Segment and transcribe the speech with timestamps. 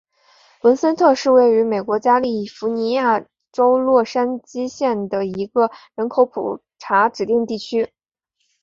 [0.63, 7.93] 文森特是位于美国加利福尼亚州洛杉矶县的一个人口普查指定地区。